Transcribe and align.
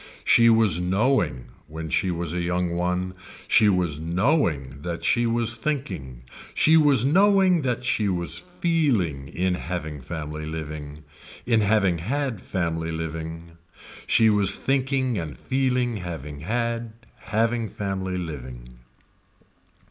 She 0.23 0.49
was 0.49 0.79
knowing, 0.79 1.45
when 1.67 1.91
she 1.91 2.09
was 2.09 2.33
a 2.33 2.41
young 2.41 2.71
one, 2.71 3.13
she 3.47 3.69
was 3.69 3.99
knowing 3.99 4.81
that 4.81 5.03
she 5.03 5.27
was 5.27 5.53
thinking, 5.53 6.23
she 6.55 6.75
was 6.75 7.05
knowing 7.05 7.61
that 7.61 7.83
she 7.83 8.09
was 8.09 8.39
feeling 8.39 9.27
in 9.27 9.53
having 9.53 10.01
family 10.01 10.47
living, 10.47 11.03
in 11.45 11.61
having 11.61 11.99
had 11.99 12.41
family 12.41 12.91
living. 12.91 13.59
She 14.07 14.27
was 14.31 14.55
thinking 14.55 15.19
and 15.19 15.37
feeling 15.37 15.97
having 15.97 16.39
had, 16.39 16.93
having 17.25 17.69
family 17.69 18.17
living. 18.17 18.79